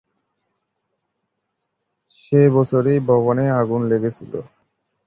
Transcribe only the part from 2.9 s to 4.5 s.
ভবনে আগুন লেগেছিল।